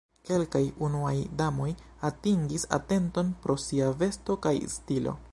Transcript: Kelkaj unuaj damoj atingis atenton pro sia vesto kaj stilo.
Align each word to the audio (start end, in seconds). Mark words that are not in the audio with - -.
Kelkaj 0.27 0.61
unuaj 0.85 1.11
damoj 1.41 1.67
atingis 2.09 2.65
atenton 2.77 3.29
pro 3.43 3.57
sia 3.65 3.91
vesto 4.01 4.37
kaj 4.47 4.55
stilo. 4.77 5.15